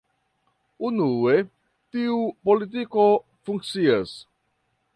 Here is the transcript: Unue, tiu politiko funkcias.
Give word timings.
Unue, 0.87 1.35
tiu 1.97 2.15
politiko 2.49 3.05
funkcias. 3.49 4.15